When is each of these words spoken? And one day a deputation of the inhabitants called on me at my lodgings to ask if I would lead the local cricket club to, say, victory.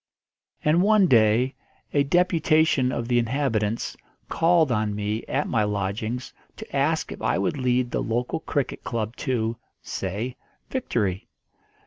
And 0.65 0.81
one 0.81 1.05
day 1.05 1.53
a 1.93 2.01
deputation 2.03 2.91
of 2.91 3.07
the 3.07 3.19
inhabitants 3.19 3.95
called 4.29 4.71
on 4.71 4.95
me 4.95 5.23
at 5.25 5.47
my 5.47 5.63
lodgings 5.63 6.33
to 6.57 6.75
ask 6.75 7.11
if 7.11 7.21
I 7.21 7.37
would 7.37 7.59
lead 7.59 7.91
the 7.91 8.01
local 8.01 8.39
cricket 8.39 8.83
club 8.83 9.15
to, 9.17 9.57
say, 9.83 10.37
victory. 10.71 11.27